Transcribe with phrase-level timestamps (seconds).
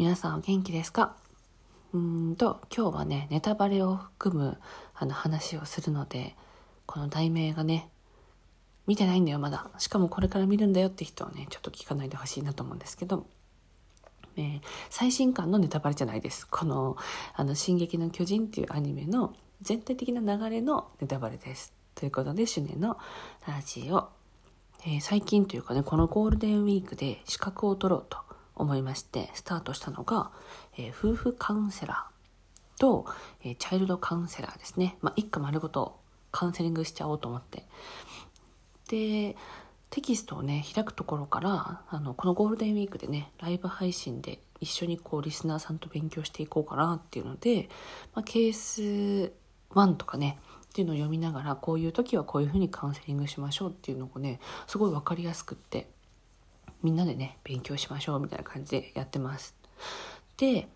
[0.00, 1.14] 皆さんお元気ですか？
[1.92, 4.58] うんと今日はねネタバレを含む
[4.94, 6.36] あの話をするので
[6.86, 7.90] この題名がね
[8.86, 9.68] 見てないんだよまだ。
[9.76, 13.26] しかもこれから見るんだよって人はねちょっと聞かないでほしいなと思うんですけど、
[14.38, 16.48] えー最新刊のネタバレじゃないです。
[16.48, 16.96] この
[17.36, 21.74] 「あの進撃の巨人」っていうアニメの全体的な流れのネタバレです。
[21.94, 22.96] ということでシュネの
[23.46, 24.08] ラジオ、
[24.86, 28.16] えー最近というかねこのゴールデンウィークで資格を取ろうと
[28.60, 30.30] 思いましてスタートしたのが、
[30.76, 33.06] えー夫婦カウンセラーと、
[33.42, 35.98] えーチャイルドカウンセラーですね、まあ、一家丸ごと
[36.30, 37.66] カウンセリングしちゃおうと思って。
[38.88, 39.36] で
[39.90, 47.68] テキストをね開くところからあのこのゴールデンウィークでねライブ配信で一緒にこうリスナーさんと勉強していこうかなっていうので、
[48.14, 49.32] まあ、ケース
[49.70, 55.88] 1とかねっていうのを読みながらこういう時はこういうふうにカウンセリングしましょうっていうのをねすごい分かりやすくって。
[56.82, 59.54] みんなでね勉強しましょうみたいな感じでやってます。
[60.36, 60.68] で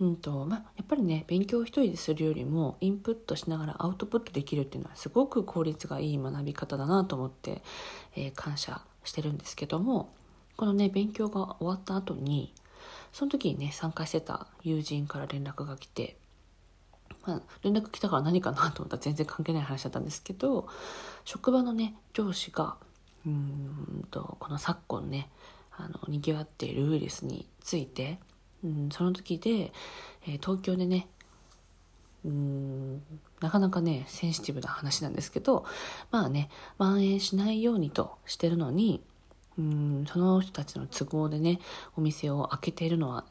[0.00, 7.62] うんとまあ、やっぱりね勉強を一人でするよりもインプットしながらアウトプットできるっていうのはすごく効率がいい学び方だなと思って、
[8.16, 10.12] えー感謝してるんですけども
[10.56, 12.52] このね勉強が終わった後に
[13.12, 16.16] その時にね参加してた友人から連絡が来て、
[17.24, 20.68] まあ、連絡来たから何かなと思ったら全然関係ない話だったんですけど
[21.24, 22.76] 職場のね上司が
[23.26, 25.28] うんとこの昨今ね
[25.72, 28.18] あのにぎわっているウイルスについて、
[28.64, 29.72] うん、その時で、
[30.26, 31.08] えー東京でね
[32.24, 33.02] うん
[33.40, 35.64] なかなかねセンシティブな話なんですけど
[36.10, 39.02] まあね蔓延しないようにとしてるのに
[39.58, 41.60] うんその人たちの都合でね
[41.96, 43.24] お店を開けているのは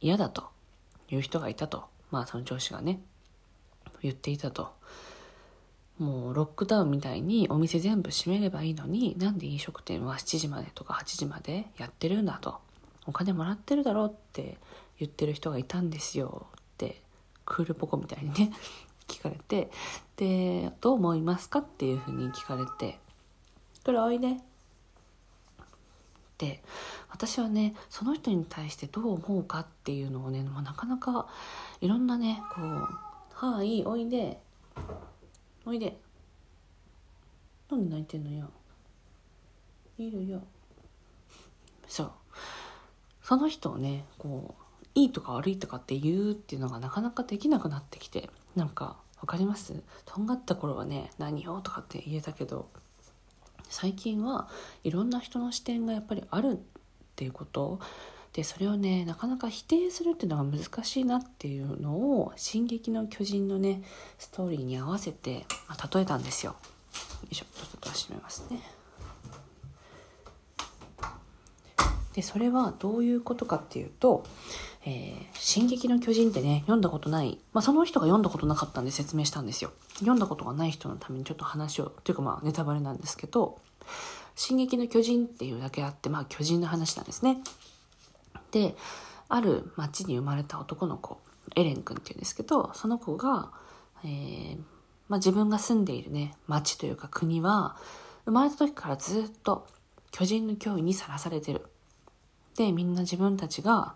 [0.00, 0.44] 嫌だと
[1.10, 3.00] いう人がいたとまあその上司がね
[4.02, 4.79] 言っていたと。
[6.00, 12.58] もうロックダウンみたいにお店全部閉めればいいのになんで飲食店は7時までとか8時までやってるんだと。
[13.06, 14.56] お金もらってるだろうって
[14.98, 16.46] 言ってる人がいたんですよ。
[16.56, 17.02] って
[17.44, 18.50] クールポコみたいにね
[19.08, 19.70] 聞かれて。
[20.16, 22.98] でどう思いますかっていうふうに聞かれて。
[23.84, 24.36] これおいで
[26.38, 26.62] で
[27.10, 31.26] 私はねその人に対してどう思うかっていうのをね、まあ、なかなか
[31.82, 32.88] いろんなねこう
[33.34, 34.40] 「はいおいで
[35.66, 35.98] おいで。
[37.70, 38.50] なんで泣いてんのよ。
[39.98, 40.42] いるよ。
[41.86, 42.12] そう。
[43.22, 44.62] その人をねこう
[44.94, 49.82] いいとか悪いとかって言うっていうのがなかなかできなくなってきてなんかわかります？
[50.04, 52.68] とんがった頃はね何をとかって言えたけど
[53.68, 54.48] 最近は
[54.82, 56.56] いろんな人の視点がやっぱりあるっ
[57.14, 57.78] ていうこと
[58.32, 63.82] でそれをねなかなか否定するっていうのが難しいなっていうのを「進撃の巨人」のね
[64.18, 66.52] ストーリーに合わせて、まあ、例えたんですよ。
[66.52, 68.60] よいしょちょっと閉めますね。
[72.14, 74.24] でそれはどういうことかっていうと
[74.84, 83.58] 「えー進撃の巨人」ってね読んだことない、まあ、その人が読んだことなかったんで説明したんですよ読んだことがない人のためにちょっと話をっていうかまあネタバレなんですけど
[84.36, 87.42] 「進撃の巨人」っていうだけあってまあ巨人の話なんですね
[88.50, 88.76] で
[89.28, 91.20] ある町に生まれた男の子
[91.56, 93.50] エレン君っていうんですけどその子が、
[94.04, 94.56] えー
[95.08, 97.76] まあ、自分が住んでいるね町というか国は
[98.24, 99.66] 生まれた時からずっと
[100.12, 101.66] 巨人の脅威にさらされてる。
[102.56, 103.94] でみんな自分たちが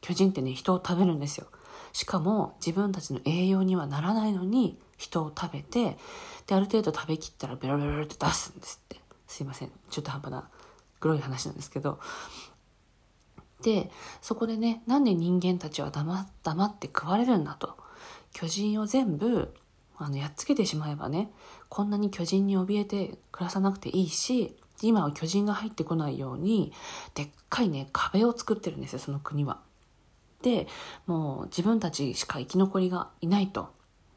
[0.00, 1.46] 巨人ってね人を食べるんですよ。
[1.92, 5.96] しかも自分たちの栄養にはならないのに人を食べて
[6.46, 9.00] である程度食べきったらベロベロベロって出すんですって。
[9.26, 9.72] すいません。
[9.90, 10.48] 中途半端な
[11.00, 11.98] グロい話なんですけど。
[13.62, 13.90] で
[14.20, 17.76] そこでねなんで人間たちは黙黙って食われるんだと
[18.32, 19.54] 巨人を全部
[19.98, 21.30] あのやっつけてしまえばね
[21.68, 26.72] こんなに巨人に怯えて暮らさなくていいし今は巨人が入ってこないように
[27.14, 29.60] でっかいね壁を作ってるんですよその国は。
[30.42, 30.66] で
[31.06, 33.70] もう自分たちしか生き残りがいないと。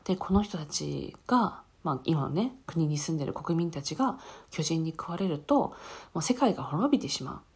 [0.04, 4.20] でこの人たちが、まあ、今のね国に住んでる国民たちが
[4.52, 5.76] 巨人に食われると
[6.14, 7.49] もう世界が滅びてしまう。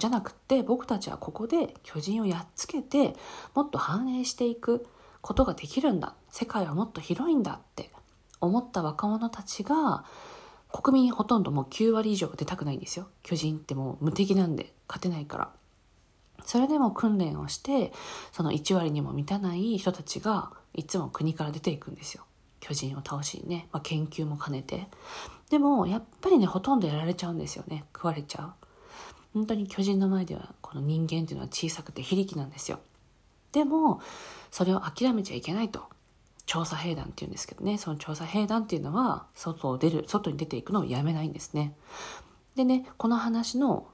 [0.00, 3.14] じゃなくって僕たちはここで巨人をやっつけて
[3.54, 4.86] もっと繁栄していく
[5.20, 7.90] ことができるんだ世界はもっと広いんだって
[8.40, 10.04] 思った若者たちが
[10.72, 13.08] 国民ほとんどもう9割以上出たくないんですよ。
[13.22, 15.50] 巨人ってもう無敵なんで勝てないから
[16.46, 17.92] それでも訓練をして
[18.32, 22.24] その1割にも満たない人たちがいつも国から出ていくんですよ。
[22.60, 24.88] 巨人を倒しにね、まあ、研究も兼ねて。
[25.50, 27.84] でもやっぱりねほとんどやられちゃうんですよね。
[27.94, 28.66] 食われちゃう。
[29.32, 32.80] 本当に巨人の前ではこの人間っていうのは小さくて非力なんですよ。
[33.52, 34.00] でも
[34.50, 35.84] それを諦めちゃいけないと。
[36.46, 37.78] 調査兵団っていうんですけどね。
[37.78, 41.76] その調査兵団っていうのは外を出る外に出ていくのをやめないんですね。
[42.56, 43.86] でねこの話の、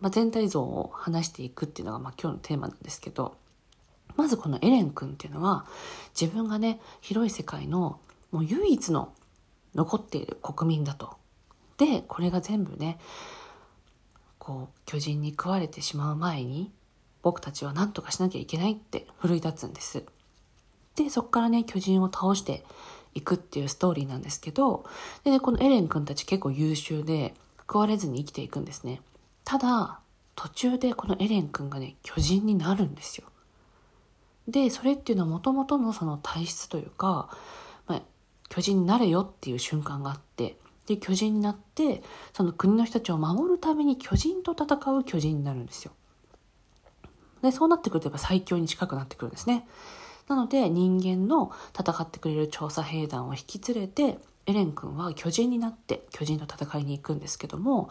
[0.00, 3.36] まあ、全体像を話していくっていうのが、まあ、今日のテーマなんですけど。
[4.16, 5.64] まずこのエレン君っていうのは
[6.18, 8.00] 自分がね広い世界の
[8.32, 9.12] もう唯一の
[9.74, 11.16] 残っている国民だと。
[11.78, 12.98] でこれが全部ね
[14.40, 16.72] こう巨人に食われてしまう前に
[17.22, 20.02] 僕たちは何とかしなきゃいけないって奮い立つんです。
[20.96, 22.64] でそこからね巨人を倒して
[23.14, 24.84] いくっていうストーリーなんですけど
[25.24, 29.00] で、ね、このエレン君たち結構優秀で食われずに生きていくんですね。
[29.44, 30.00] ただ
[30.34, 33.26] 途中でこのエレン君がね巨人になるんですよ。
[34.48, 37.28] でそれっていうのはもともとのその体質というか、
[37.86, 38.02] まあ、
[38.48, 40.56] 巨人になれよっていう瞬間があって
[40.90, 42.02] で巨人になって
[42.32, 45.92] その国の人たちを守るために巨人と戦う巨人になるんですよ。
[47.42, 49.68] でそうなってくるとやっぱ最強に近くなってくるんですね。
[50.26, 57.88] なので人間の戦ってくれる調査兵団を引き連れてエレン君は巨人になって巨人と戦いに行くんですけども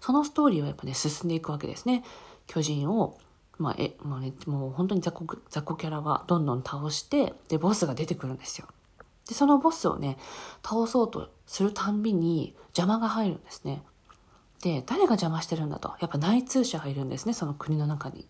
[0.00, 2.04] そのストーリーはやっぱね進んでいくわけですね。
[2.46, 3.18] 巨人を
[3.58, 8.68] まあ、え、もうね、もう本当に雑魚、雑魚キャラはどんどん倒して、で、ボスが出てくるんですよ。
[9.28, 10.18] で、そのボスをね、
[10.64, 13.82] 倒そうとするたんびに邪魔が入るんですね。
[14.62, 15.94] で、誰が邪魔してるんだと。
[16.00, 18.26] やっぱ内通者がいるんですね、その国の中に。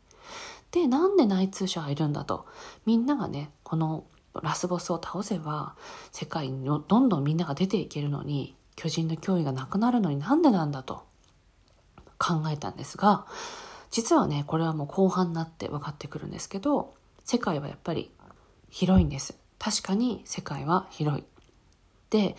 [0.72, 2.46] で、なんで内通者がいるんだと。
[2.84, 4.04] みんながね、この
[4.43, 5.75] ラスボスを倒せば、
[6.12, 11.06] 世界にどんどんみんなが出ていけるのに、巨人の脅威がなくなるのになんでなんだと
[12.19, 13.26] 考えたんですが、
[13.90, 16.94] 実はね、これはもう後半になって分かってくるんですけど、
[17.25, 18.10] 世界はやっぱり
[18.69, 19.38] 広いんです。
[19.58, 21.25] 確かに世界は広い。
[22.11, 22.37] で、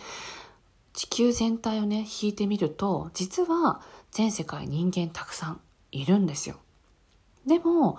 [0.92, 3.80] 地球全体をね、引いてみると、実は
[4.10, 5.60] 全世界人間たくさん
[5.92, 6.56] いるんですよ。
[7.46, 7.98] でも、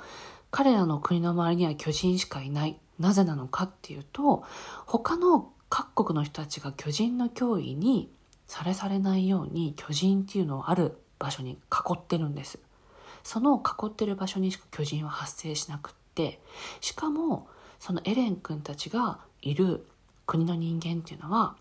[0.51, 2.80] 彼らの国の周りには巨人しかいない。
[3.00, 4.44] なぜなのかっていうと、
[4.86, 8.12] 他の各国の人たちが巨人の脅威に
[8.48, 12.60] されされないように巨人っていうのをある場所に囲ってるんです。
[13.24, 16.42] その囲ってる場所にしか巨人は発生しなくって、
[16.81, 17.48] しかも
[17.79, 19.85] そのエレン君たちがいる
[20.25, 21.55] 国の人間っていうのは、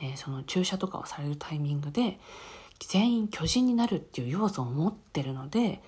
[0.00, 2.18] えー、その注射とかをされるタイミングで
[2.78, 5.80] 全員巨人になるっていう要素を持ってるので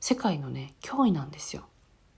[0.00, 1.64] 世界のね脅威なんですよ。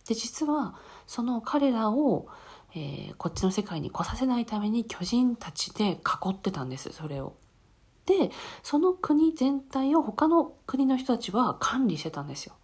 [0.07, 0.75] で実は
[1.07, 2.29] その彼らを、
[2.75, 7.35] えー、こっちの世界に来させないために巨人たちで囲ってたんですそれを。
[8.07, 8.31] で
[8.63, 12.55] その国全体を他の国の人たちは管理してたんですよ。
[12.55, 12.57] っ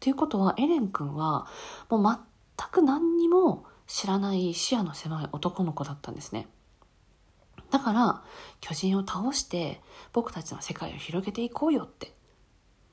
[0.00, 1.46] ていうことはエレン君は
[1.88, 2.18] もう全
[2.66, 6.48] く何にも知らない視野の狭い男の子だったんですね。
[7.70, 8.22] だから
[8.60, 9.80] 巨人を倒して
[10.12, 12.12] 僕たちの世界を広げていこうよって。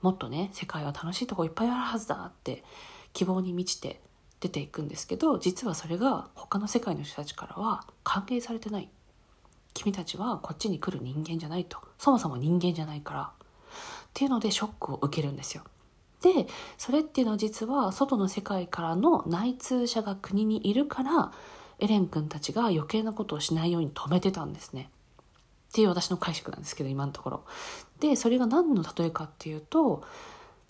[0.02, 2.64] もっとね世界は楽しいとこいっぱいあるはずだって
[3.14, 4.02] 希望に満ちて
[4.40, 8.90] 出ていくんですけど実はそれが他の世界の人たちからは歓迎されてない。
[9.74, 11.80] 君たちはこっちに来る人間じゃないと。
[11.98, 13.22] そもそも人間じゃないから。
[13.22, 13.28] っ
[14.14, 15.64] ていうのでショックを受けるんですよ。
[16.26, 16.48] で
[16.80, 21.32] それっていうのは実は外の世界からの内通者が国にいるから
[21.78, 24.90] エレン君たちが余計なことをしないように止めてたんですね。
[25.70, 27.46] っていう私の解釈なんですけど今のところ。
[28.00, 30.04] でそれが何の例えかっていうと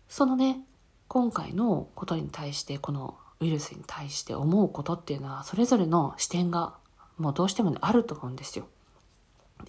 [0.10, 0.60] そのね
[1.08, 6.76] 今回のことに対してこのウイルスに対して思うことっていうのはそれぞれの視点が
[7.18, 8.68] もうどうしても、ね、あると思うんですよ。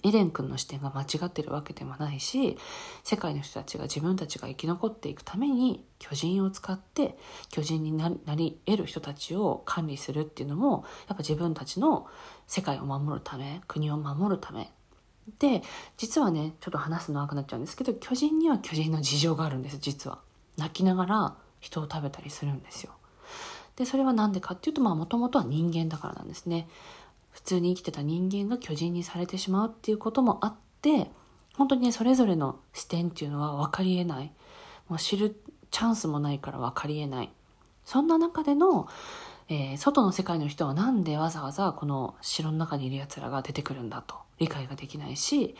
[0.03, 2.57] エレン君の視点が間違ってるわけでもないし
[3.03, 7.17] 世界の人たちが自分たちが生き残っていくために巨人を使って
[7.49, 12.07] 巨人になり得る人たちを管理するっていうのもやっぱ自分たちの
[12.45, 14.71] 世界を守るため国を守るため。
[15.39, 15.61] で
[15.97, 20.19] 実はねちょっと話すの長くなっちゃうんですけど巨人には巨人の事情があるんです実は。
[20.57, 22.91] 泣きながら人を食べたりするんですよ。
[23.75, 26.67] でそれは何でかっていうとまあもともとは人間だからなんですね。
[27.37, 31.11] 普通に生きてた人間が巨人にされてしまうっていうこともあって
[31.55, 34.33] 本当にねそれぞれの視点っていうのは分かりえない。
[34.89, 35.39] もう知る
[35.69, 37.29] チャンスもないから分かりえない。
[37.85, 38.87] そんな中での、
[39.49, 45.55] えー、外の世界の人は何でわざわざこの城の中にいる奴らが出てくるんだと理解ができないし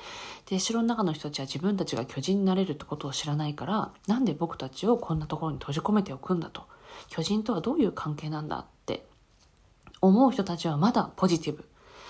[0.49, 6.63] で城の中の人たちは自分たちが巨人になれるってことを知らないからなんで僕たちをこんなところに閉じ込めておくんだと。
[7.09, 8.65] 巨人とはどういう関係なんだ
[10.01, 11.65] 思う人たちはまだポジティブ。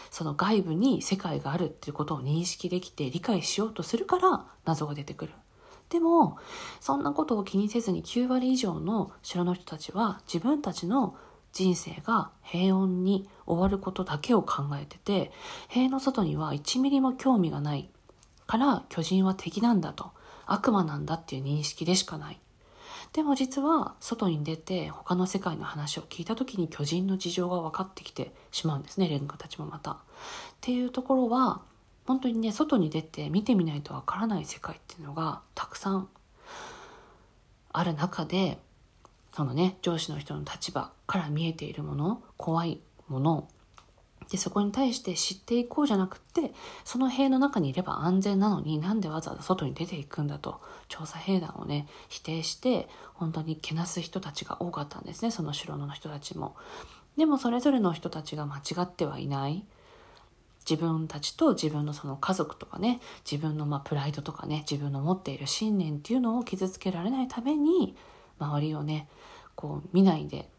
[0.09, 5.33] その外部に世界があるっていうことを認識できて理解しようとするから謎が出てくる。
[5.89, 6.37] でも、
[6.79, 11.15] そんなことを気にせずに9割以上の城の人たちは自分たちの
[11.53, 15.31] 人生が平穏に終わることだけを考えてて、
[15.69, 17.89] 塀の外には1ミリも興味がない
[18.47, 20.11] から巨人は敵なんだと、
[20.45, 22.39] 悪魔なんだっていう認識でしかない。
[23.17, 29.93] でも実は外に出て他の世界の話を聞いた時に巨人の事情が分かってきてしまうんですねレンガたちもまた。
[29.93, 29.95] っ
[30.61, 31.61] ていうところは
[32.05, 36.07] 本当にね外に出て見てみないと分からない世界っていうのがたくさん
[37.73, 38.59] ある中で
[39.33, 43.47] そのね上司の人の立場から見えているもの怖いもの
[44.29, 46.53] でそこに対して知っていこうじゃなくって
[46.83, 56.55] その塀の中にいれば安全なのになんでわざわざ外に出ていくんだと調査兵団をね否定して本当にけなす人たちが多かったんですねその城の人たちも。
[57.17, 59.65] でもそれぞれの人たちが間違ってはいない
[60.69, 67.95] 自分たちと自分のその家族とかね自分のまあプライドとかね自分の持っている信念っていうのを傷つけられないために
[68.37, 69.07] 周りをね
[69.55, 70.49] こう見ないで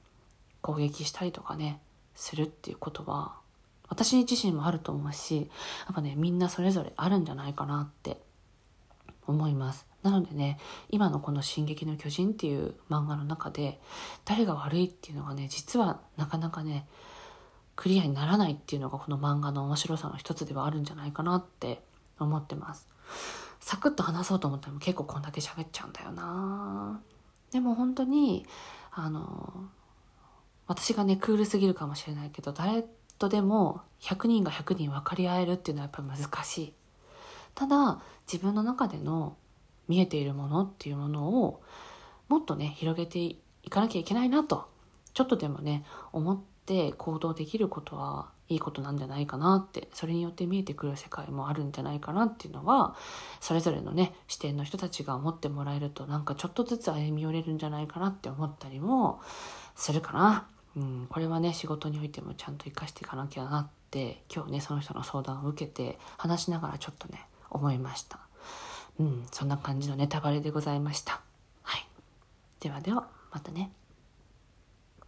[0.62, 1.80] 攻撃したりとかね
[2.14, 3.36] するっていうことは
[3.88, 5.36] 私自身もあると思うし
[5.86, 8.20] やっぱねみんなそれぞれあるんじゃないかなって
[9.26, 9.86] 思います。
[10.02, 10.58] なのでね
[10.90, 13.80] 今のこの「進撃の巨人」っていう漫画の中で
[14.24, 16.86] 誰が悪いっていうのがね実はなかなかね
[17.74, 21.82] クリアにならないっていうのがこの漫画の面白さの一つではあるんじゃないかなって
[22.18, 22.88] 思ってます。
[23.60, 27.00] サクッと話そうと思っても結構こんだけ喋っちゃうんだよな。
[27.50, 28.46] でも本当に
[28.90, 29.68] あの
[30.66, 32.84] 私がねクールすぎるかもしれないけど誰
[33.18, 36.74] とでも100人が100人分かり合えるっていうのはやっぱ難しい
[37.54, 38.00] ただ
[38.32, 39.36] 自分の中での
[39.88, 41.62] 見えているものっていうものを
[42.28, 43.38] もっとね広げてい
[43.70, 44.68] かなきゃいけないなと
[45.14, 52.96] ちょっとでもね思って行動できることはいいことなんじゃないかなってそれによって見えてくる世界もあるんじゃないかなっていうのは
[53.40, 59.20] それぞれのね視点の人たちが思ってもらえるとなんかちょっとずつ歩み寄れるんじゃないかなって思ったりも
[59.74, 60.46] するかな。
[60.76, 68.20] うん、これはね仕事においてもちゃんと生かしていかなきゃなって今日ねその人の相談を受けて話しながらちょっとね思いました。
[69.00, 71.20] うんそんな感じのネタバレでございました。
[71.62, 71.86] はい。
[72.60, 73.70] ではではまたね。